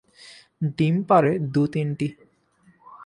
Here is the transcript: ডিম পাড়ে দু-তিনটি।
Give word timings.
ডিম 0.77 0.95
পাড়ে 1.09 1.31
দু-তিনটি। 1.53 2.07